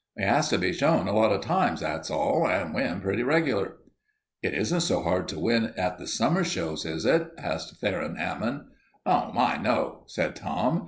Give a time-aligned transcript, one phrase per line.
[0.17, 3.73] He has to be shown a lot of times, that's all, and win pretty regular."
[4.41, 8.63] "It isn't so hard to win at the summer shows, is it?" asked Theron Hammond.
[9.05, 10.79] "Oh, my, no," said Tom.